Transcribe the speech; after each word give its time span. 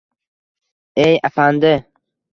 Eyyyy, 1.03 1.19
apandi! 1.31 1.75